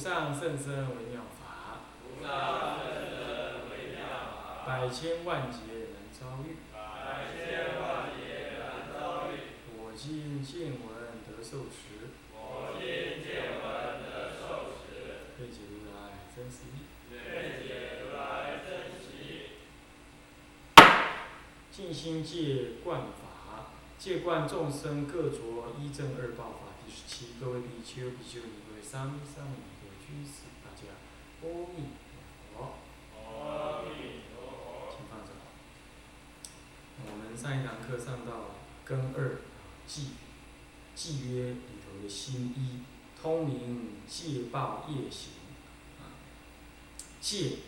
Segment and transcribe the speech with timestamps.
[0.00, 4.00] 无上甚深微妙法，无上甚深微妙
[4.32, 5.58] 法，百千万劫
[5.92, 6.56] 难遭遇。
[6.72, 9.60] 百千万劫难遭遇。
[9.76, 12.80] 我今见闻得受持，我今
[13.22, 16.88] 见闻得受持，愿解如来真实义。
[17.12, 19.52] 愿解如来真实义。
[21.70, 26.70] 尽心戒观法，戒观众生各着一正二报法。
[26.86, 30.90] 第十七，各位比丘、比丘尼、各位沙弥、沙弥尼、各位居士，大家
[31.42, 31.86] 阿弥
[32.52, 32.74] 陀佛。
[33.14, 34.90] 阿弥陀。
[34.90, 35.30] 请放着。
[37.06, 39.38] 我们上一堂课上到根二
[39.86, 40.08] 纪，
[40.96, 42.82] 纪约里头的心一，
[43.20, 45.30] 通明戒报业行
[46.00, 46.18] 啊，
[47.20, 47.58] 戒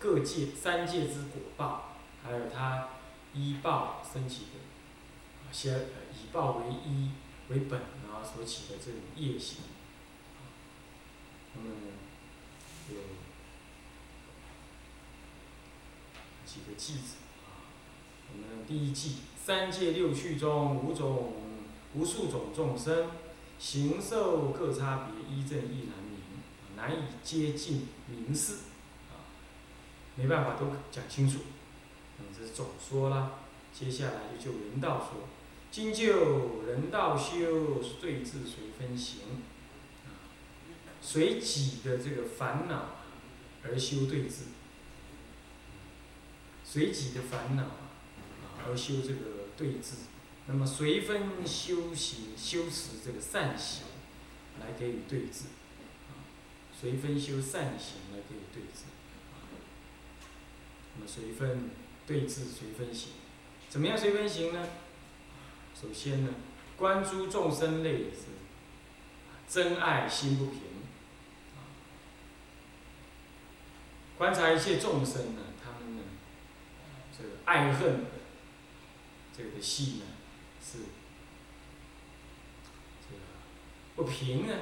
[0.00, 2.88] 各戒三戒之果报，还有它
[3.32, 5.78] 依报升起的，先
[6.12, 7.12] 以报为一
[7.48, 9.58] 为本，然后所起的这种业行。
[11.54, 11.92] 那么呢，
[12.90, 12.96] 有
[16.46, 17.68] 几个句子啊。
[18.32, 21.34] 我们第一季，三界六趣中五种
[21.94, 23.10] 无数种众生，
[23.58, 26.20] 形受各差别，一正一难明，
[26.76, 28.54] 难以接近明示，
[29.10, 29.28] 啊，
[30.16, 31.40] 没办法都讲清楚。
[32.18, 33.32] 那么这是总说啦，
[33.72, 35.28] 接下来就就人道说，
[35.70, 39.20] 今就人道修是对治随分行，
[41.02, 42.96] 随己的这个烦恼
[43.64, 44.44] 而修对治，
[46.64, 47.64] 随己的烦恼。
[48.64, 49.96] 而修这个对治，
[50.46, 53.82] 那么随分修行修持这个善行，
[54.60, 55.46] 来给予对治，
[56.06, 56.22] 啊，
[56.80, 58.84] 随分修善行来给予对治，
[60.94, 61.70] 那么随分
[62.06, 63.14] 对治随分行，
[63.68, 64.68] 怎么样随分行呢？
[65.74, 66.32] 首先呢，
[66.76, 68.28] 观诸众生类是
[69.48, 70.60] 真爱心不平，
[74.22, 76.02] 观察一切众生呢，他们呢，
[77.18, 78.04] 这个爱恨。
[79.36, 80.04] 这个心呢，
[80.64, 80.78] 是
[83.02, 83.22] 这个
[83.96, 84.54] 不平呢，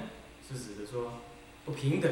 [0.48, 1.20] 是指的说
[1.66, 2.10] 不平等，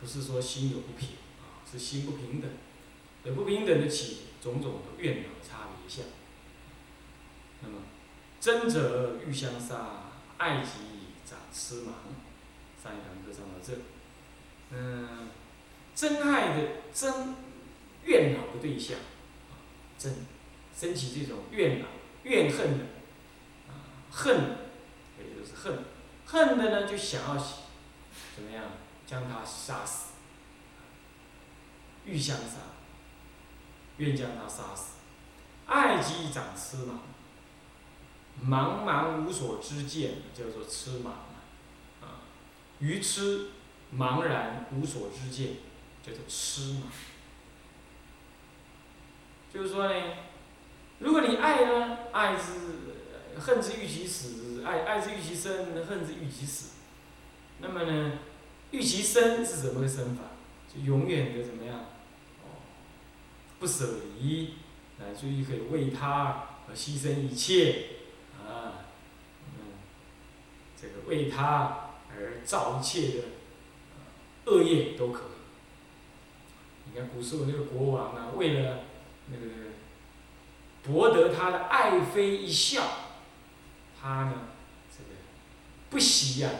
[0.00, 1.08] 不是说心有不平
[1.40, 2.48] 啊，是心不平等，
[3.24, 6.04] 有不平等的起种种的怨恼差别相。
[7.62, 7.78] 那么
[8.38, 10.68] 真者欲相杀，爱己
[11.26, 11.90] 长痴盲。
[12.80, 13.72] 上一堂课上到这，
[14.72, 15.28] 嗯，
[15.94, 17.34] 真爱的真
[18.04, 18.96] 怨恼的对象。
[19.98, 20.12] 生
[20.76, 21.86] 升起这种怨恼、
[22.24, 22.84] 怨恨的
[23.68, 24.56] 啊，恨，
[25.16, 25.84] 也就是恨，
[26.26, 27.36] 恨的呢就想要
[28.34, 28.64] 怎么样
[29.06, 30.14] 将他杀死，
[32.04, 32.56] 欲相杀，
[33.98, 34.94] 愿将他杀死，
[35.66, 36.98] 爱己长痴盲，
[38.44, 41.10] 茫茫无所知见叫做痴盲
[42.04, 42.26] 啊，
[42.80, 43.50] 愚痴
[43.96, 45.56] 茫然无所知见
[46.02, 46.92] 叫做痴嘛。
[49.52, 50.14] 就是说呢，
[50.98, 56.72] 如果你爱呢，爱之恨之欲其死，爱爱之欲其生，恨之欲其死。
[57.60, 58.18] 那么呢，
[58.70, 60.22] 欲其生是怎么个生法？
[60.74, 61.78] 就永远的怎么样？
[62.42, 62.64] 哦，
[63.58, 64.54] 不舍离，
[64.98, 67.88] 乃至于可以为他而牺牲一切
[68.38, 68.88] 啊，
[69.46, 69.76] 嗯，
[70.80, 73.24] 这个为他而造一切的
[74.46, 75.32] 恶业都可以。
[76.84, 78.80] 你看古时候那个国王啊，为了
[79.28, 79.46] 那个
[80.82, 82.82] 博得他的爱妃一笑，
[84.00, 84.32] 他呢，
[84.90, 85.10] 这个
[85.88, 86.50] 不惜呀，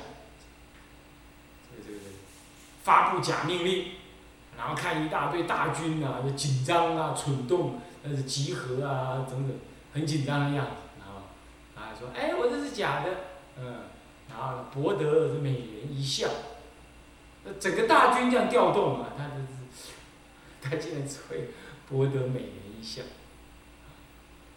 [1.70, 1.98] 这个这个
[2.84, 3.86] 发布假命令，
[4.56, 9.58] 然后看一大堆大军啊，就紧张啊、蠢动，那是集合啊，等等，
[9.92, 11.22] 很紧张的样子，然后
[11.74, 13.10] 啊说，哎，我这是假的，
[13.58, 13.80] 嗯，
[14.30, 16.28] 然后博得这美人一笑，
[17.58, 19.92] 整个大军这样调动啊，他这是，
[20.60, 21.48] 他竟然只会。
[21.88, 23.02] 博得美人一笑，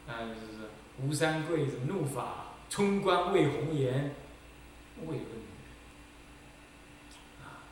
[0.08, 0.70] 啊，就是说
[1.02, 4.16] 吴三桂什么怒发冲冠为红颜，
[5.02, 5.68] 为何女人？
[7.44, 7.68] 啊，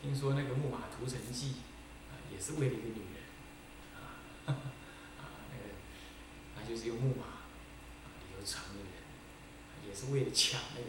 [0.00, 1.58] 听说那个木马屠城记，
[2.10, 3.22] 啊，也是为了一个女人，
[3.94, 5.22] 啊，啊，
[5.52, 5.62] 那个，
[6.56, 10.88] 那就是用木马，啊，里头藏的人，也是为了抢那个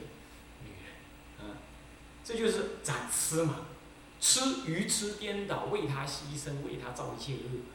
[0.63, 1.61] 女人，啊，
[2.23, 3.61] 这就是展痴嘛，
[4.19, 7.65] 痴愚痴颠倒，为他牺牲，为他造一切恶。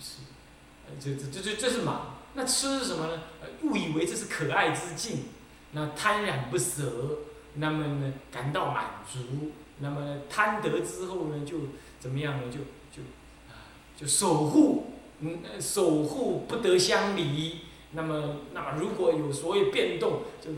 [0.00, 0.22] 痴，
[1.00, 1.98] 这这这这这是盲。
[2.34, 3.22] 那痴是什么呢？
[3.40, 5.26] 呃误以为这是可爱之境，
[5.70, 7.20] 那贪染不舍，
[7.54, 11.58] 那么呢感到满足，那么贪得之后呢就
[12.00, 12.50] 怎么样呢？
[12.50, 12.58] 就
[12.90, 13.06] 就
[13.48, 14.86] 啊就守护，
[15.20, 17.60] 嗯守护不得相离。
[17.92, 20.50] 那么那如果有所谓变动，就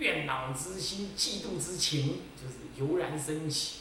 [0.00, 3.80] 怨恼之心、嫉妒之情就是油然升起，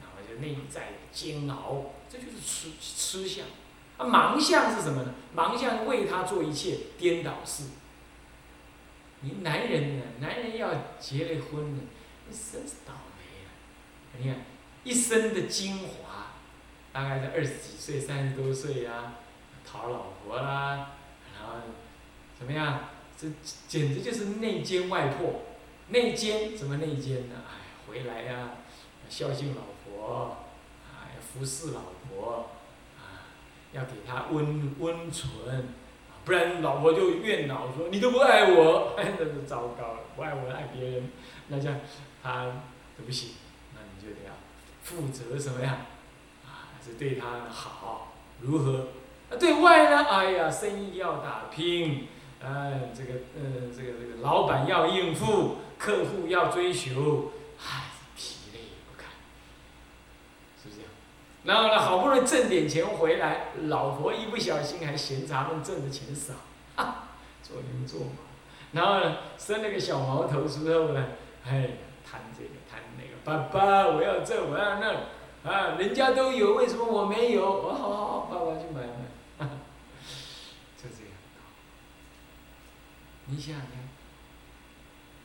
[0.00, 3.44] 然后就内在煎熬，这就是痴痴相。
[3.98, 5.14] 啊，盲相是什么呢？
[5.36, 7.64] 盲相为他做一切颠倒事。
[9.20, 10.04] 你男人呢？
[10.18, 11.82] 男人要结了婚呢，
[12.26, 13.52] 你真是倒霉啊！
[14.18, 14.46] 你看
[14.82, 16.32] 一生的精华，
[16.90, 19.16] 大概在二十几岁、三十多岁呀，
[19.62, 20.92] 讨老婆啦，
[21.38, 21.56] 然后
[22.38, 22.88] 怎么样？
[23.20, 23.28] 这
[23.68, 25.42] 简直就是内奸外破。
[25.90, 27.36] 内奸怎么内奸呢？
[27.48, 27.52] 哎，
[27.88, 28.50] 回来呀，
[29.08, 30.36] 孝敬老婆，
[30.88, 32.50] 啊，要服侍老婆，
[32.98, 33.26] 啊，
[33.72, 35.28] 要给她温温存。
[36.24, 40.00] 不然老婆就怨恼说你都不爱我， 哎那就糟糕了。
[40.14, 41.10] 不爱我爱别人，
[41.48, 41.80] 那这样
[42.22, 42.62] 他
[42.96, 43.36] 对不起，
[43.74, 44.34] 那你就得要
[44.82, 45.86] 负责什么呀？
[46.46, 48.88] 啊，是对他好，如何？
[49.30, 50.04] 啊，对外呢？
[50.04, 52.06] 哎呀，生意要打拼，
[52.44, 59.08] 嗯，这个嗯，这个这个老板要应付，客户要追求，唉，疲累不堪，
[60.62, 60.90] 是不是这样？
[61.44, 66.34] 然后呢，好不容易挣点钱回来，老婆一不小心还嫌咱们挣的钱少，
[66.76, 67.08] 哈，
[67.42, 68.12] 做牛做马。
[68.72, 71.06] 然后呢，生了个小毛头之后呢，
[71.46, 71.70] 哎，
[72.04, 77.42] 谈这个谈那个，爸爸，我要这我要那，啊，人家都有，为什么我没有？
[77.42, 78.82] 我好好好，爸爸去买
[79.38, 79.46] 买，
[80.76, 81.16] 就这样。
[83.24, 83.56] 你想，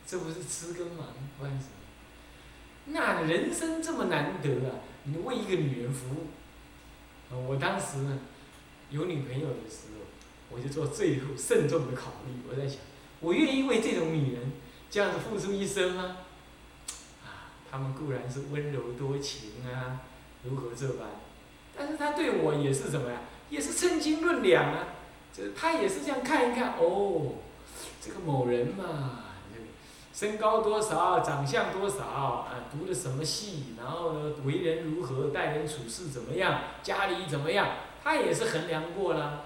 [0.06, 1.08] 这不是吃跟忙，
[1.38, 1.72] 关什么？
[2.86, 4.78] 那人生这么难得啊！
[5.02, 8.20] 你为一个女人服务，我当时呢，
[8.90, 10.06] 有女朋友的时候，
[10.50, 12.32] 我就做最后慎重的考虑。
[12.48, 12.78] 我在想，
[13.18, 14.52] 我愿意为这种女人
[14.88, 16.18] 这样子付出一生吗？
[17.24, 20.02] 啊，她们固然是温柔多情啊，
[20.44, 21.08] 如何这般？
[21.76, 23.22] 但是她对我也是什么呀？
[23.50, 24.86] 也是称斤论两啊。
[25.36, 27.34] 这她也是这样看一看，哦，
[28.00, 29.24] 这个某人嘛。
[30.16, 37.68] 身高多少，长相多少，啊，读的什么系，然后呢，为人如何，待人处事怎么样，家里怎么样，
[38.02, 39.44] 他也是衡量过了，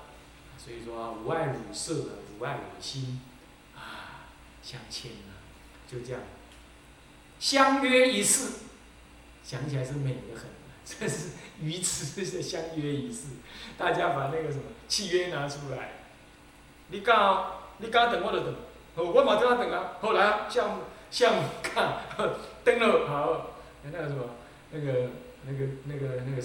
[0.57, 2.05] 所以说啊无爱汝色，
[2.39, 3.21] 无爱汝心，
[3.75, 4.31] 啊，
[4.63, 5.43] 相亲啊，
[5.91, 6.23] 就这样，
[7.41, 8.51] 相约一世，
[9.43, 10.51] 想起来是美的很，
[10.87, 11.31] 这是
[11.61, 13.23] 鱼池的相约一世，
[13.77, 15.95] 大家把那个什么契约拿出来，
[16.91, 18.55] 你讲，你讲等我就等。
[19.05, 22.05] 我马上等啊，后来项目项目看
[22.65, 23.51] 登了好，
[23.83, 24.31] 那个什么
[24.71, 25.11] 那个
[25.45, 26.43] 那个那个那个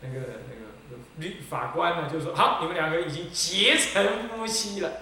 [0.00, 0.16] 那个
[0.48, 5.00] 那个律法官呢就说好，你们两个已经结成夫妻了，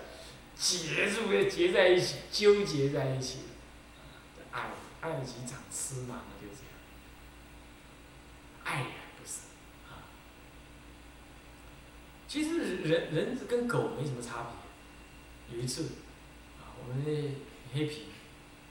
[0.56, 3.40] 结住结在一起，纠结在一起，
[4.52, 4.70] 爱
[5.00, 6.72] 爱极长痴嘛，就这样，
[8.64, 8.87] 爱呀
[9.19, 9.40] 不是
[9.88, 10.06] 啊，
[12.26, 14.46] 其实人人跟狗没什么差
[15.48, 15.84] 别，有一次。
[16.78, 18.06] 我们那黑皮，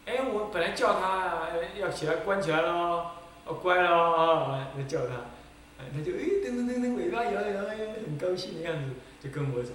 [0.05, 1.49] 哎，我本来叫他
[1.79, 3.05] 要起来关起来喽，
[3.45, 5.13] 哦乖喽啊，那叫他，
[5.79, 7.63] 哎，他就哎噔噔噔噔尾巴摇摇摇，
[8.05, 9.71] 很高兴的样子，就跟我走，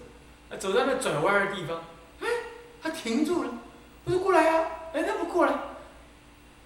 [0.50, 1.82] 啊走到那转弯的地方，
[2.20, 2.26] 哎，
[2.82, 3.50] 他停住了，
[4.04, 5.52] 我说过来呀，哎他不过来，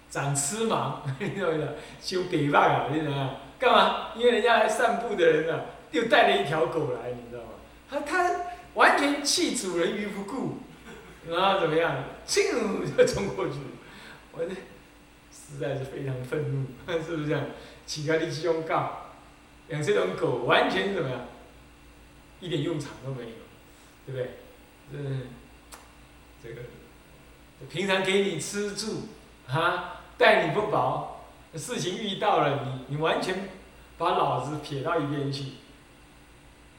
[0.09, 1.71] 长翅膀，你知道不知道？
[2.01, 3.35] 修北霸啊，你知道吗？
[3.57, 4.09] 干嘛？
[4.15, 7.49] 因为人家来散步的人啊，又带了一条狗来，你知道吗？
[7.89, 8.31] 他他
[8.73, 10.57] 完全弃主人于不顾。
[11.29, 12.03] 然后怎么样？
[12.27, 13.55] 咻就冲过去，
[14.31, 14.51] 我这
[15.31, 16.67] 实在是非常愤怒，
[17.01, 17.45] 是不是这样？
[17.85, 19.11] 乞丐力气用告，
[19.69, 21.27] 养这种狗完全怎么样？
[22.39, 23.35] 一点用场都没有，
[24.05, 24.29] 对不对？
[24.91, 24.97] 这
[26.43, 26.61] 这个
[27.69, 29.07] 平常给你吃住，
[29.47, 33.49] 啊，待你不薄，事情遇到了你，你完全
[33.97, 35.53] 把老子撇到一边去。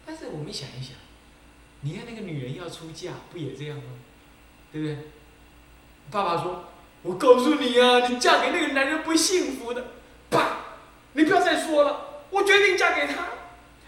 [0.04, 0.94] 但是我们想一想，
[1.80, 3.84] 你看那个女人要出嫁，不也这样吗？
[4.76, 4.96] 对不对？
[6.10, 6.64] 爸爸说
[7.02, 9.84] ：“我告诉你呀，你嫁给那个男人不幸福的。”
[10.28, 10.58] 爸，
[11.14, 13.14] 你不要再说了，我决定嫁给他。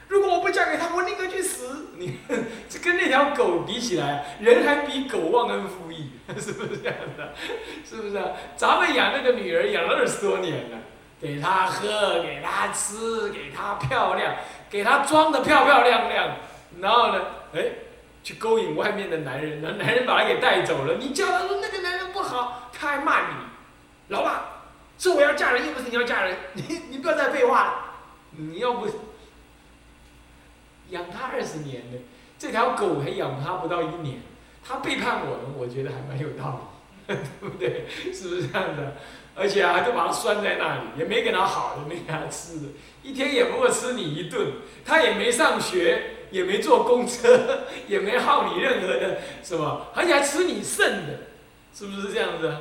[0.09, 1.89] 如果我不嫁给他，我宁可去死。
[1.99, 2.21] 你
[2.71, 7.35] 这跟那条狗比起来，人还比狗忘恩负义， 是不是这样的？
[7.85, 8.31] 是不是啊？
[8.57, 10.79] 咱们养那个女儿养了二十多年了，
[11.21, 14.37] 给她喝，给她吃，给她漂亮，
[14.71, 16.37] 给她装的漂漂亮亮，
[16.81, 17.21] 然后呢，
[17.55, 17.61] 哎。
[18.23, 20.97] 去勾引外面的男人，那男人把他给带走了。
[20.99, 23.35] 你叫他说那个男人不好，他还骂你，
[24.09, 24.65] 老爸，
[24.99, 27.85] 是我要嫁人，又不是你要嫁人，你你不要再废话了。
[28.33, 28.87] 你要不
[30.91, 31.99] 养他二十年的，
[32.39, 34.21] 这条狗还养他不到一年，
[34.63, 36.71] 他背叛我们，我觉得还蛮有道
[37.07, 37.87] 理，对不对？
[38.13, 38.97] 是不是这样的？
[39.35, 42.67] 而且啊，都把他拴在那里，也没给他好的，没给他吃的，
[43.03, 44.53] 一天也不过吃你一顿，
[44.85, 46.18] 他也没上学。
[46.31, 51.21] 也没坐公车， 也没耗你任何的什么，而且还吃你剩的，
[51.75, 52.57] 是不是这样子？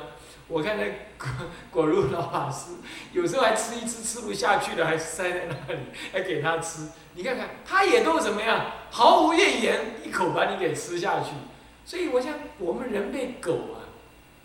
[0.48, 0.84] 我看那
[1.18, 1.28] 果
[1.70, 2.70] 果如老法师，
[3.12, 6.88] 有时候还吃一吃吃不下去了，还塞在那里，还给他吃。
[7.14, 11.32] 你看看，他也都怎么样，毫无怨言，一口把你给吃下去。
[11.84, 13.92] 所以我想，我们人被狗啊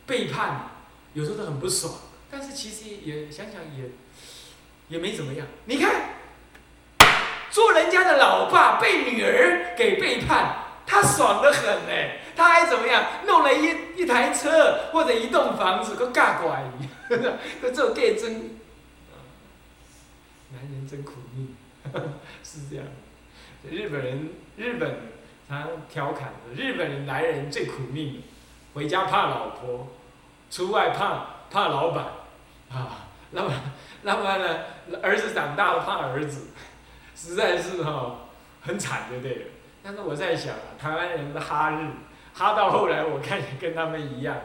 [0.05, 0.71] 背叛，
[1.13, 1.93] 有时候都很不爽。
[2.29, 3.91] 但是其实也想想也
[4.89, 5.47] 也没怎么样。
[5.65, 6.15] 你看，
[7.53, 10.55] 做人家的老爸被女儿给背叛，
[10.87, 12.11] 他爽得很呢。
[12.35, 13.03] 他还怎么样？
[13.27, 16.63] 弄了一一台车或者一栋房子，个尬怪，
[17.61, 18.57] 个做 gay 真，
[20.51, 21.55] 男人真苦命，
[22.43, 22.83] 是这样。
[23.69, 24.97] 日本人，日本
[25.47, 28.23] 常调侃日本人男人最苦命，
[28.73, 29.89] 回家怕老婆，
[30.49, 32.03] 出外怕怕老板，
[32.71, 33.51] 啊，那么
[34.01, 34.59] 那么呢，
[35.03, 36.47] 儿子长大了怕儿子，
[37.15, 38.27] 实在是哈
[38.61, 39.51] 很惨，对不对？
[39.81, 41.87] 但是我在想啊，台湾人的哈日。
[42.35, 44.35] 哈到后来，我看也跟他们一样，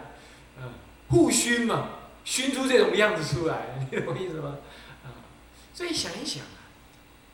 [0.59, 0.77] 啊，
[1.09, 1.89] 互熏嘛，
[2.23, 4.59] 熏出这种样子出来，你懂我意思吗？
[5.05, 5.09] 啊，
[5.73, 6.69] 所以想一想啊，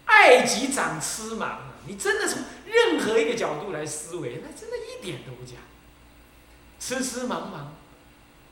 [0.05, 5.57] 爱即长痴嘛，你真的从任何一个角度来思维，那真的一点都不假。
[6.79, 7.73] 痴痴茫茫，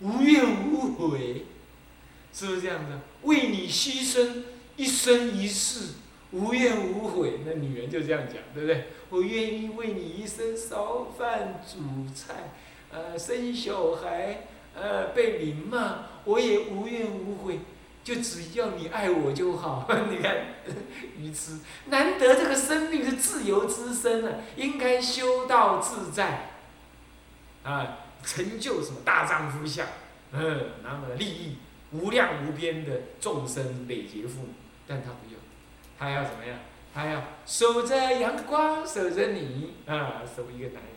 [0.01, 1.47] 无怨无悔，
[2.33, 2.99] 是不是这样子？
[3.23, 4.43] 为你牺牲
[4.75, 5.91] 一生一世。
[6.33, 8.87] 无怨无悔，那女人就这样讲，对不对？
[9.11, 12.51] 我愿意为你一生烧饭煮菜，
[12.91, 17.61] 呃，生小孩，呃，被你骂，我也无怨无悔，
[18.03, 19.87] 就只要你爱我就好。
[20.11, 20.37] 你看，
[21.19, 21.59] 愚痴，
[21.91, 26.49] 难得这个生命是自由之身啊，应该修道自在，
[27.63, 29.87] 啊，成就什么大丈夫相，
[30.33, 31.59] 嗯，那么利益
[31.91, 34.49] 无量无边的众生累劫父母，
[34.87, 35.42] 但他不要。
[36.03, 36.59] 他要怎么样？
[36.93, 40.93] 他要守着阳光，守着你啊，守一个男人。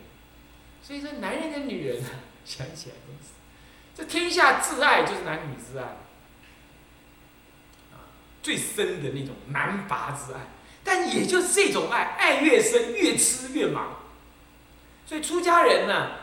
[0.82, 2.10] 所以说，男人跟女人啊，
[2.44, 3.30] 想起来真是，
[3.96, 5.84] 这天下挚爱就是男女之爱，
[7.94, 8.10] 啊，
[8.42, 10.40] 最深的那种难拔之爱。
[10.84, 13.98] 但也就是这种爱，爱越深，越痴越忙。
[15.06, 16.14] 所以出家人呢，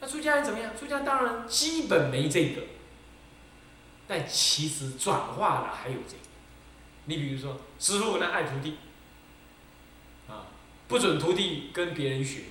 [0.00, 0.74] 那出家人怎么样？
[0.74, 2.62] 出家当然基本没这个，
[4.08, 6.22] 但其实转化了还有这个。
[7.06, 8.76] 你比如说，师傅呢爱徒弟，
[10.28, 10.46] 啊，
[10.86, 12.42] 不准徒弟跟别人学。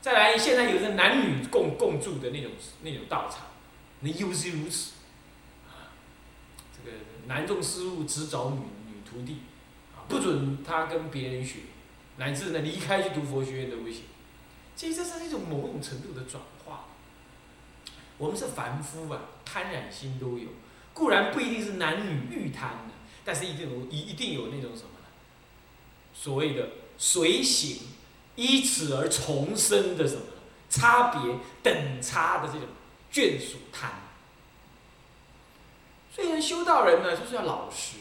[0.00, 3.46] 再来，现在有的男女共共住的那种那种道场，
[4.00, 4.92] 那又是如此，
[5.68, 5.90] 啊，
[6.76, 6.96] 这个
[7.26, 9.38] 男众师傅只找女女徒弟，
[9.94, 11.60] 啊，不准他跟别人学，
[12.18, 14.02] 乃至呢离开去读佛学院都不行。
[14.76, 16.86] 其实这是一种某种程度的转化。
[18.18, 20.48] 我们是凡夫啊，贪染心都有，
[20.94, 22.90] 固然不一定是男女欲贪。
[23.24, 25.06] 但是一定有一一定有那种什么呢？
[26.12, 27.78] 所谓的随行，
[28.34, 30.22] 依此而重生的什么
[30.68, 32.66] 差别等差的这种
[33.12, 34.02] 眷属贪。
[36.12, 37.98] 所以修道人呢，就是要老实，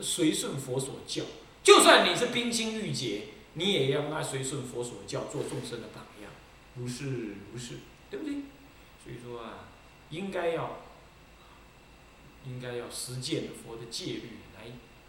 [0.00, 1.22] 随顺佛所教。
[1.62, 6.30] 就算你是冰清玉洁，你也要那随顺佛所教，做众生的榜样，
[6.76, 7.78] 如是如是，
[8.10, 8.34] 对不对？
[9.02, 9.70] 所以说啊，
[10.10, 10.78] 应该要。
[12.44, 14.41] 应该要实践佛的戒律，来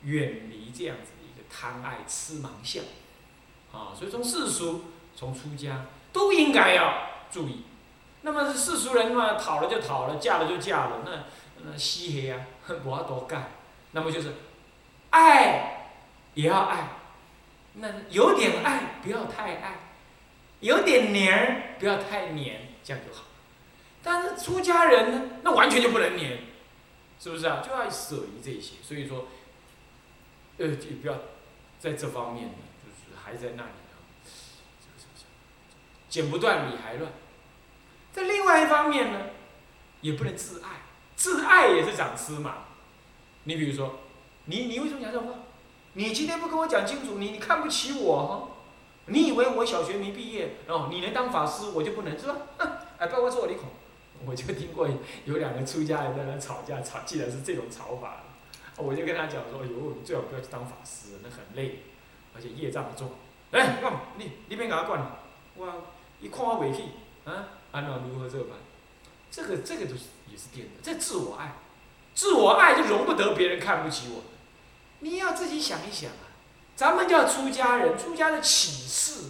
[0.03, 2.83] 远离这样子的一个贪爱痴盲相，
[3.71, 7.63] 啊，所以从世俗，从出家都应该要注意。
[8.21, 11.23] 那么世俗人嘛，讨了就讨了，嫁了就嫁了，那
[11.65, 12.45] 那西黑啊，
[12.83, 13.51] 不要多干。
[13.91, 14.33] 那么就是
[15.11, 15.89] 爱
[16.33, 16.89] 也要爱，
[17.75, 19.79] 那有点爱不要太爱，
[20.59, 23.23] 有点黏不要太黏，这样就好。
[24.01, 26.39] 但是出家人呢，那完全就不能黏。
[27.19, 27.63] 是不是啊？
[27.65, 29.27] 就要舍离这些，所以说，
[30.57, 31.15] 呃，也不要
[31.79, 32.49] 在这方面，
[32.83, 33.93] 就是还在那里啊，
[36.09, 37.11] 剪不断理还乱。
[38.11, 39.19] 在另外一方面呢，
[40.01, 40.83] 也不能自爱，
[41.15, 42.65] 自爱也是长痴嘛。
[43.45, 43.99] 你比如说，
[44.45, 45.33] 你你为什么讲这种话？
[45.93, 48.49] 你今天不跟我讲清楚，你你看不起我哈？
[49.07, 52.37] 你以为我小学没毕业，哦，你能当法师，我就不能是吧？
[52.99, 53.61] 哎，不要说我的口。
[54.25, 54.87] 我就听过
[55.25, 58.23] 有两个出家人在那吵架，吵既然是这种吵法，
[58.77, 61.83] 我就跟他讲说：，哟，你最好不要去当法师，那很累，
[62.35, 63.11] 而且业障重。
[63.51, 63.77] 哎，
[64.17, 65.19] 你你别给他管，
[65.55, 65.83] 我
[66.19, 66.83] 一看我委屈，
[67.25, 68.57] 啊，安怎如何这般？
[69.29, 70.01] 这个这个都是
[70.31, 71.55] 也是颠的，这自我爱，
[72.15, 74.23] 自我爱就容不得别人看不起我。
[74.99, 76.33] 你要自己想一想啊，
[76.75, 79.29] 咱们叫出家人，出家的启示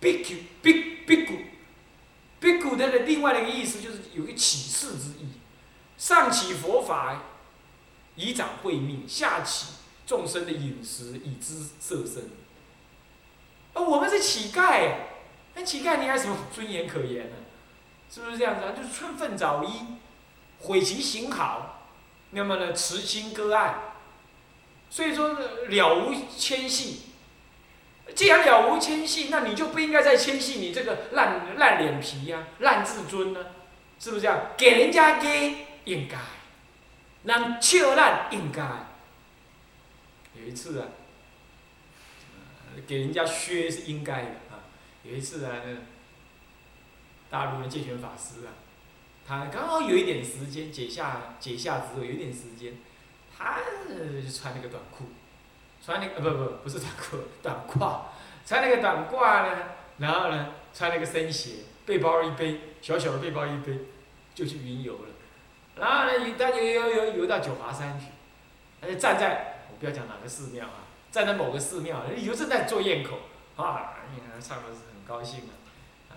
[0.00, 0.24] ，big
[0.62, 1.28] big big。
[2.38, 5.30] 比古的的另外的一个意思就是有个启示之意，
[5.96, 7.22] 上启佛法，
[8.16, 9.74] 以长慧命；下启
[10.06, 12.30] 众生的饮食，以知色身。
[13.74, 14.92] 而我们是乞丐，
[15.54, 17.36] 那乞丐你还什么尊严可言呢？
[18.10, 18.72] 是不是这样子啊？
[18.76, 19.70] 就是春分早衣，
[20.60, 21.88] 毁其行好，
[22.30, 23.74] 那么呢，慈亲割爱，
[24.88, 27.02] 所以说了无牵系。
[28.14, 33.40] 既然了无牵系，那你就不应该再牵系你这个烂烂脸皮呀、烂自尊呢，
[33.98, 34.52] 是不是这样？
[34.56, 36.16] 给人家给应该，
[37.26, 38.62] 让笑烂应该。
[40.34, 40.88] 有一次啊，
[42.86, 44.64] 给人家削是应该的啊。
[45.02, 45.76] 有一次啊，那
[47.28, 48.52] 大陆的戒权法师啊，
[49.26, 52.74] 他刚好有一点时间解下解下之后有一点时间，
[53.36, 55.06] 他就穿那个短裤。
[55.84, 58.00] 穿那个不不不是短裤 短褂，
[58.44, 59.62] 穿那个短褂呢，
[59.98, 63.78] 然后呢穿那个深鞋，背包一背，小小的背包一背，
[64.34, 65.08] 就去云游了。
[65.76, 68.06] 然后呢，他游游游游到九华山去，
[68.80, 73.16] 他就站在我不要讲哪个寺庙啊，站在某个寺庙，游正在做堰口，
[73.56, 75.52] 啊，你看唱的是很高兴啊，
[76.10, 76.16] 啊，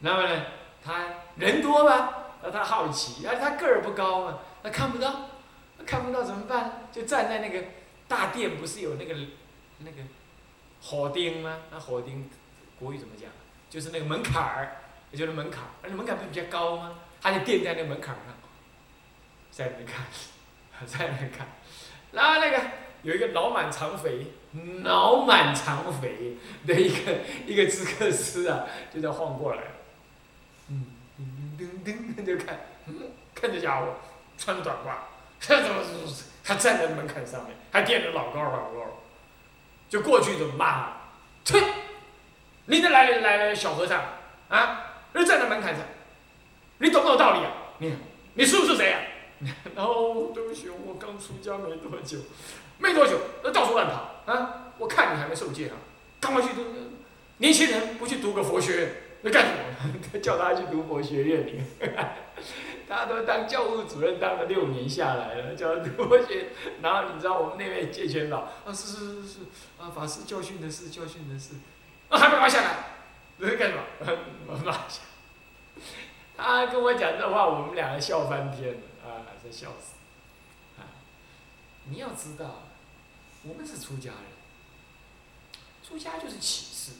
[0.00, 0.44] 那么呢，
[0.84, 5.30] 他人多嘛，那他好奇，而他个儿不高嘛，他看不到，
[5.86, 6.88] 看不到怎么办？
[6.92, 7.64] 就站在那个。
[8.06, 9.14] 大殿不是有那个
[9.78, 10.02] 那个
[10.82, 11.60] 火钉吗？
[11.70, 12.28] 那火钉
[12.78, 13.30] 国语怎么讲？
[13.70, 14.76] 就是那个门槛儿，
[15.10, 15.70] 也就是门槛儿。
[15.82, 16.98] 而且门槛不是比较高吗？
[17.22, 18.34] 他就垫在那门槛上，
[19.54, 20.04] 在那看，
[20.84, 21.46] 在那看。
[22.10, 22.60] 然后那个
[23.02, 24.26] 有一个脑满肠肥、
[24.82, 27.12] 脑满肠肥的一个
[27.46, 29.62] 一个知客师啊，就在晃过来。
[30.68, 30.86] 嗯，
[31.56, 32.58] 噔噔噔就看，
[33.34, 33.94] 看这家伙
[34.36, 34.90] 穿着短褂，
[35.38, 36.24] 这怎么是？
[36.42, 39.02] 他站在门槛上面，还垫着老高老高，
[39.88, 40.92] 就过去就骂
[41.44, 41.64] 他，切！
[42.66, 44.02] 你这来来来小和尚
[44.48, 45.84] 啊，你站在门槛上，
[46.78, 47.52] 你懂不懂道理啊？
[47.78, 47.94] 你
[48.34, 49.00] 你是不是谁啊？
[49.74, 52.18] 然后对不起，我刚出家没多久，
[52.78, 54.72] 没多久，那到处乱跑啊！
[54.78, 55.76] 我看你还没受戒啊，
[56.20, 56.62] 赶快去读。
[57.38, 59.52] 年轻人不去读个佛学院，那干什
[60.12, 60.18] 么？
[60.22, 61.60] 叫他去读佛学院里。
[62.88, 66.46] 他都当教务主任当了六年下来了，叫他读佛学。
[66.80, 69.38] 然后你知道我们那位戒权老啊，是是是是
[69.80, 71.54] 啊，法师教训的是教训的是，
[72.08, 72.76] 啊还没拿下来，
[73.38, 74.60] 你在干什么？
[74.64, 75.00] 拿下。
[76.36, 78.80] 他跟我讲这话，我们两个笑翻天了，
[79.44, 79.94] 在笑死。
[80.80, 80.88] 啊，
[81.88, 82.62] 你要知道，
[83.42, 86.92] 我们是出家人，出家就是启示，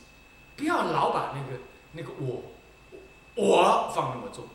[0.57, 2.43] 不要老把那个那个我
[3.35, 4.47] 我放那么重。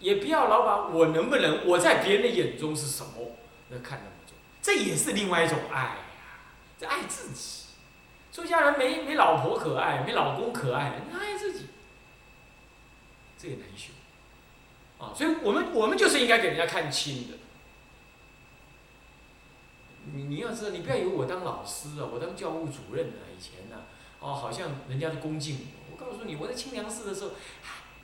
[0.00, 3.36] 也不要老把我能不能，我在别人的眼中是什么，
[3.70, 5.96] 那看那么重，这也是另外一种爱呀，
[6.78, 7.64] 这爱自己。
[8.32, 11.68] 出家人没没老婆可爱，没老公可爱，你爱自己，
[13.38, 13.92] 这也难学。
[14.98, 17.34] 啊，所以我们我们就是应该给人家看清的。
[20.12, 23.84] 你你要知道，你不要以为我当老师啊，我当教务主任啊，以前呢，
[24.20, 25.96] 哦，好像人家都恭敬我。
[25.96, 27.30] 我告诉你，我在清凉寺的时候。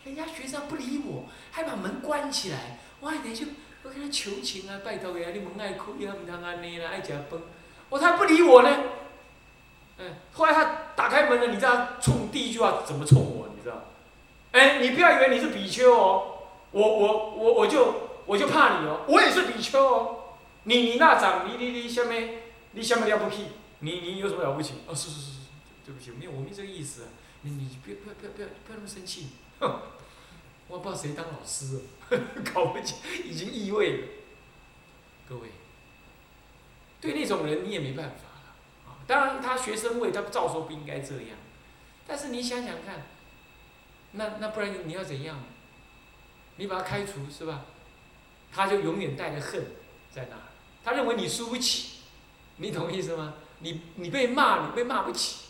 [0.03, 2.79] 人家学生不理我，还把门关起来。
[3.01, 3.49] 我还得去，
[3.83, 7.39] 我跟他求情啊，拜托呀，你门爱开啊，唔通安尼啦，爱食饭。
[7.91, 8.79] 我他不理我呢。
[9.99, 10.65] 嗯，后来他
[10.97, 13.51] 打开门了，你知道冲第一句话怎么冲我？
[13.55, 13.85] 你知道？
[14.53, 16.30] 哎，你不要以为你是比丘哦，
[16.73, 17.95] 我我我我就
[18.27, 20.17] 我就怕你哦，我也是比丘哦。
[20.65, 23.47] 你你那长，你你你下面你下面了不起？
[23.81, 24.75] 你你有什么了不起？
[24.87, 25.39] 哦，是是是是，
[25.87, 27.09] 对不起，没有，我没这个意思。
[27.43, 29.29] 你你不要不要不要不要那么生气。
[29.59, 29.81] 哼，
[30.69, 31.81] 我不知道谁当老师，
[32.53, 34.09] 搞不清，已经异味了。
[35.27, 35.49] 各位，
[37.01, 39.01] 对那种人你也没办法了啊。
[39.07, 41.39] 当然，他学生会，他照说不应该这样。
[42.07, 43.07] 但是你想想看，
[44.13, 45.43] 那那不然你要怎样？
[46.61, 47.65] 你把他开除是吧？
[48.53, 49.65] 他就永远带着恨
[50.13, 50.37] 在那，
[50.85, 52.01] 他认为你输不起，
[52.57, 53.33] 你懂意思吗？
[53.61, 55.47] 你你被骂，你被骂不起。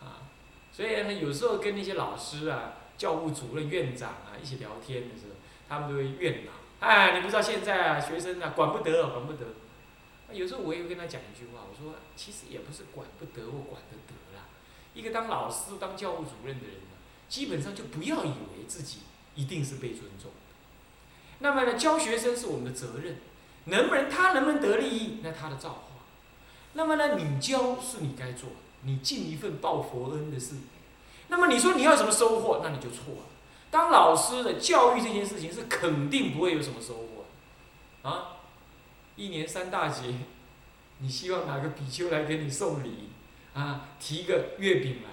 [0.00, 0.24] 啊
[0.72, 5.34] 所以呢，有时候跟那些老师啊、教务主任、院长啊一起聊天的时候，
[5.68, 6.52] 他们都会怨恼。
[6.80, 9.46] 哎，你不知道现在啊，学生啊，管不得，管不得。
[10.32, 14.46] 有时候我也会跟他讲一句话，我说，其实也不是管不得或管得得啦。
[14.94, 16.76] 一个当老师、当教务主任的人，
[17.28, 18.98] 基本上就不要以为自己
[19.34, 20.54] 一定是被尊重的。
[21.40, 23.16] 那么呢，教学生是我们的责任，
[23.64, 25.80] 能不能他能不能得利益，那他的造化。
[26.74, 28.50] 那么呢，你教是你该做。
[28.82, 30.54] 你尽一份报佛恩的事，
[31.26, 33.22] 那么你说你要什么收获，那你就错了。
[33.68, 38.36] 当老师的教育这件事情是肯定不会有什么收获，啊，
[39.16, 40.14] 一年三大节，
[40.98, 43.08] 你希望哪个比丘来给你送礼，
[43.54, 45.10] 啊，提个月饼来？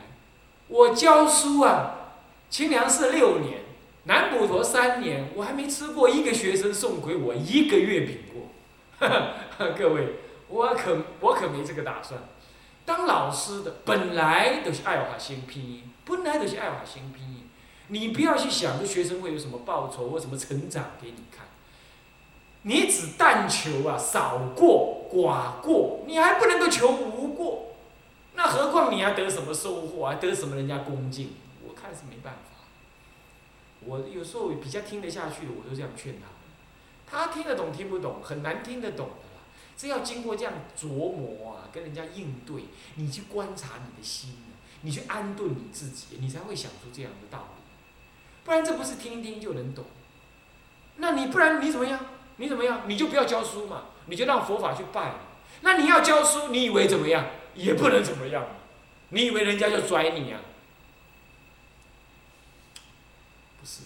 [0.67, 2.03] 我教书啊，
[2.54, 3.62] 清凉寺六年，
[4.04, 9.10] 南普陀三年，我还没吃过一个学生送给我一个月饼过。
[9.76, 12.22] 各位，我可我可没这个打算。
[12.86, 17.50] 当老师的本来都是爱华新拼音，本来都是爱华新拼音。
[17.88, 21.48] 你不要去想着学生会有什么报酬或什么成长给你看。
[22.62, 27.74] 你只但求啊少过寡过，你还不能够求无过，
[28.36, 31.32] 那何况你还得什么收获，还得什么人家恭敬？
[31.84, 32.63] 我看是没办法。
[33.82, 36.28] 我有时候比较听得下去的，我都这样劝他。
[37.06, 39.43] 他听得懂听不懂，很难听得懂的啦。
[39.76, 42.63] 这要经过这样琢磨啊，跟人家应对，
[42.96, 44.38] 你去观察你的心，
[44.82, 47.62] 你去安顿你自己，你才会想出这样的道理。
[48.46, 49.84] 不然这不是听一听就能懂。
[50.96, 52.00] 那你不然你怎么样？
[52.38, 52.84] 你怎么样？
[52.88, 55.15] 你就不要教书嘛，你就让佛法去拜。
[55.60, 57.26] 那你要教书，你以为怎么样？
[57.54, 58.46] 也不能怎么样。
[59.10, 60.39] 你以为人家就拽你啊？
[63.60, 63.84] 不是。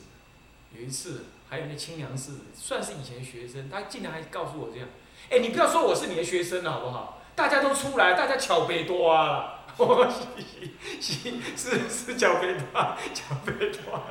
[0.77, 4.87] 有一次，还有那清凉寺，算是以前学生，他竟然还告诉我这样：，
[5.29, 7.21] 哎，你不要说我是你的学生了，好不好？
[7.35, 10.07] 大家都出来，大家巧贝多了，我
[10.99, 12.65] 是是是巧贝多，
[13.13, 14.03] 巧贝多。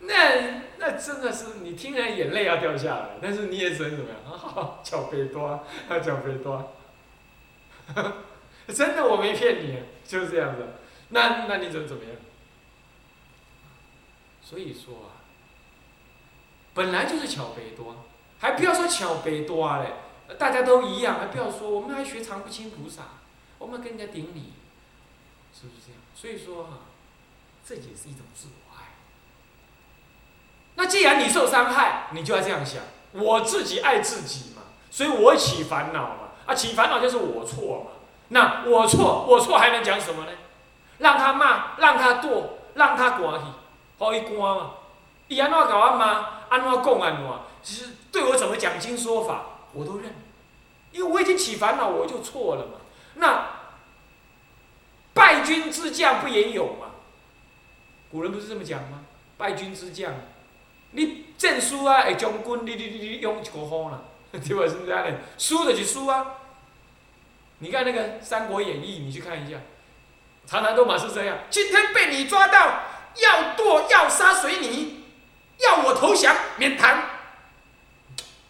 [0.00, 4.18] 那那真的是你听人眼泪要掉下来，但是你也只能怎么样？
[4.38, 5.64] 好，脚背多，
[6.02, 6.74] 脚背多，
[8.68, 10.66] 真的我没骗你，就是这样子。
[11.10, 12.12] 那那你怎怎么样？
[14.50, 15.22] 所以说啊，
[16.74, 17.94] 本来就是巧背多，
[18.40, 19.92] 还不要说巧背多嘞，
[20.40, 23.02] 大家都一样，还不要说，我们还学常不轻菩萨，
[23.58, 24.54] 我们跟人家顶礼，
[25.54, 26.00] 是不是这样？
[26.16, 26.70] 所以说哈，
[27.64, 28.88] 这也是一种自我爱。
[30.74, 32.82] 那既然你受伤害，你就要这样想：
[33.12, 36.30] 我自己爱自己嘛，所以我起烦恼嘛。
[36.46, 37.90] 啊，起烦恼就是我错嘛。
[38.30, 40.32] 那我错，我错还能讲什么呢？
[40.98, 43.46] 让他骂，让他剁，让他关去，
[44.00, 44.72] 好一关嘛。
[45.28, 47.24] 伊安怎搞我骂，安怎讲安怎，
[47.62, 50.12] 其实对我怎么讲经说法，我都认，
[50.90, 52.80] 因为我已经起烦恼，我就错了嘛。
[53.14, 53.46] 那
[55.14, 56.86] 败军之将不也有嘛？
[58.10, 59.02] 古人不是这么讲吗？
[59.38, 60.12] 败军之将。
[60.92, 64.00] 你战输啊，会将军，你你你你用一个方啦，
[64.32, 64.66] 对吧？
[64.66, 65.16] 是不是安尼？
[65.38, 66.26] 输就输啊！
[67.58, 69.58] 你看那个《三国演义》，你去看一下，
[70.46, 71.38] 常常都嘛是这样。
[71.50, 72.80] 今天被你抓到，
[73.16, 75.04] 要剁要杀随你，
[75.58, 77.04] 要我投降免谈。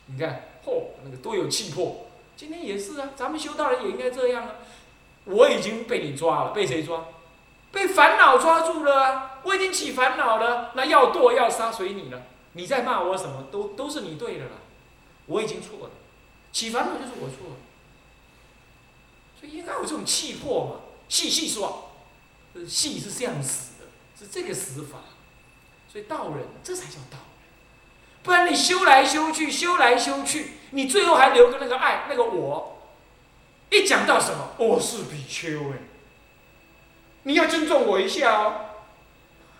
[0.07, 2.07] 你看，嚯，那个多有气魄！
[2.37, 4.55] 今天也是啊，咱们修道人也应该这样啊。
[5.25, 7.05] 我已经被你抓了，被谁抓？
[7.71, 9.41] 被烦恼抓住了啊！
[9.45, 12.23] 我已经起烦恼了，那要剁要杀随你了。
[12.55, 13.47] 你在骂我什么？
[13.53, 14.51] 都都是你对的了，
[15.27, 15.91] 我已经错了，
[16.51, 17.57] 起烦恼就是我错了。
[19.39, 21.93] 所以应该有这种气魄嘛，细细说，
[22.67, 23.70] 细是这样子，
[24.21, 24.99] 是这个死法。
[25.91, 32.77] 所以道人这才叫道人，不然你修来修去，修来修去，你最后还留个那个爱，那个我。
[33.71, 35.79] 一讲到什么，我是比丘哎。
[37.23, 38.53] 你要尊重我一下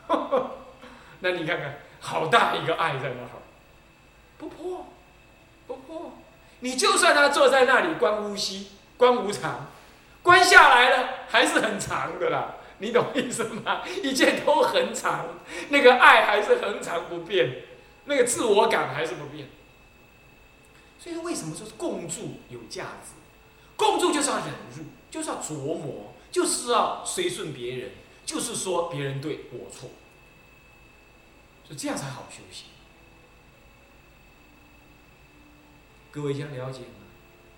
[0.07, 0.51] 哦，
[1.21, 3.43] 那你看看，好大一个爱在那儿，
[4.39, 4.87] 不破，
[5.67, 6.13] 不破。
[6.61, 9.67] 你就算他坐在那里观无息、观无常，
[10.23, 13.83] 观下来了还是很长的啦，你懂意思吗？
[14.03, 15.39] 一切都很长，
[15.69, 17.63] 那个爱还是恒常不变，
[18.07, 19.49] 那个自我感还是不变。
[20.99, 23.13] 所以说，为什么说共住有价值？
[23.77, 26.15] 共住就是要忍辱，就是要琢磨。
[26.31, 27.91] 就是要随顺别人，
[28.25, 29.91] 就是说别人对我错，
[31.65, 32.67] 所以这样才好修行。
[36.13, 37.03] 各位想了解吗？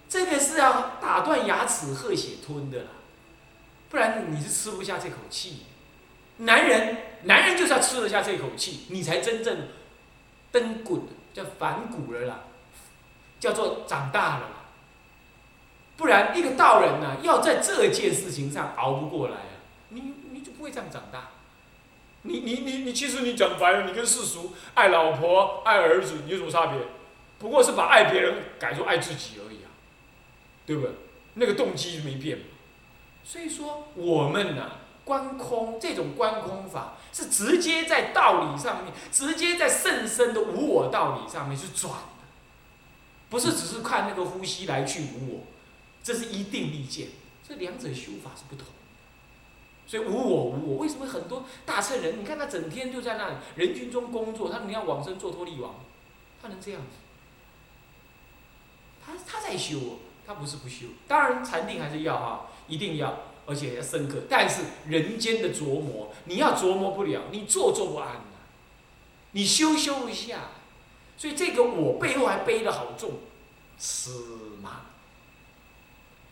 [0.08, 2.90] 这个是要打断牙齿喝血吞的啦，
[3.92, 5.64] 不然你是吃不下这口气。
[6.38, 9.68] 男人，男人就是要吃得下这口气，你才真正
[10.50, 11.02] 登滚，
[11.34, 12.40] 叫反骨了啦，
[13.38, 14.48] 叫做长大了。
[15.98, 21.28] 不然，一个道人呢，要在这件事情上熬不过来啊，你你就不会这样长大。
[22.22, 26.78] 你你你你，其实你讲白了，你跟世俗爱老婆、爱儿子有什么差别？
[27.38, 29.68] 不过是把爱别人改做爱自己而已啊，
[30.64, 30.92] 对不对？
[31.34, 32.38] 那个动机没变。
[33.24, 34.72] 所以说，我们呢，
[35.04, 42.26] 观空这种观空法，是直接在道理上面，直接在甚深的无我道理上面去转的，
[43.30, 45.40] 不是只是看那个呼吸来去无我。
[46.02, 47.08] 这是一定立见，
[47.48, 48.66] 这两者修法是不同，
[49.86, 55.76] 所以无我无我，为什么很多大乘人，你看他整天就在那人群中工作，他你要往生做脱力王，
[56.42, 56.96] 他能这样子？
[59.06, 63.14] 他他在修，他不是不修，当然禅定还是要哈，一定要，
[63.46, 64.22] 而且要深刻。
[64.28, 68.38] 但是人间的琢磨，你要琢磨不了，你做做不安呐，
[69.32, 70.48] 你修修一下，
[71.16, 73.12] 所以这个我背后还背得好重，
[73.78, 74.10] 是
[74.62, 74.82] 吗？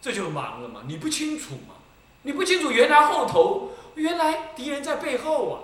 [0.00, 0.82] 这就忙了嘛？
[0.86, 1.74] 你不清楚嘛？
[2.22, 5.60] 你不清楚原来后头原来敌人在背后啊，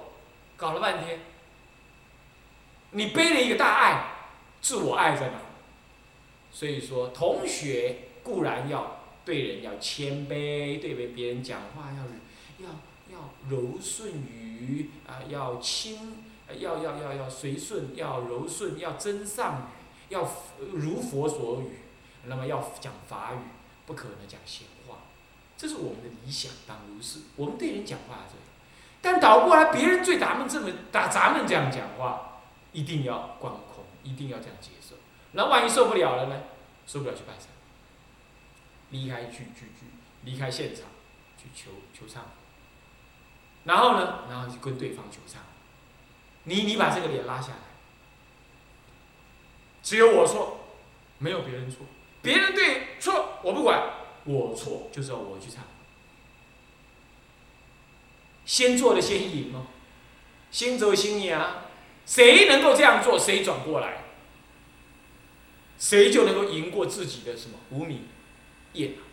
[0.56, 1.20] 搞了半天，
[2.90, 4.04] 你背了一个大爱，
[4.60, 5.38] 自我爱在哪？
[6.50, 8.95] 所以说，同学固然要
[9.26, 12.70] 对人要谦卑，对别别人讲话要要
[13.12, 15.98] 要柔顺语啊，要轻，
[16.48, 20.26] 要要要要随顺，要柔顺，要真上语，要
[20.72, 21.80] 如佛所语，
[22.26, 23.38] 那么要讲法语，
[23.84, 24.98] 不可能讲闲话，
[25.58, 27.18] 这是我们的理想，当如是。
[27.34, 28.46] 我们对人讲话这样，
[29.02, 34.94] 但倒过来，别人对咱们这么打咱们这样讲话，一定要观空，一定要这样接受。
[35.32, 36.42] 那万一受不了了呢？
[36.86, 37.48] 受不了去拜山，
[38.90, 39.86] 离开去去去，
[40.22, 40.84] 离开现场，
[41.36, 42.20] 去求求忏。
[43.64, 45.38] 然后呢，然后就跟对方求忏。
[46.44, 47.58] 你你把这个脸拉下来，
[49.82, 50.60] 只有我错，
[51.18, 51.86] 没有别人错。
[52.22, 53.90] 别人对错我不管，
[54.24, 55.56] 我错就是要我去忏。
[58.44, 59.66] 先做的先赢哦，
[60.52, 61.64] 先走先赢啊！
[62.06, 64.04] 谁能够这样做，谁转过来。
[65.78, 68.06] 谁就能够赢过自己的什么无名
[68.76, 69.05] 业？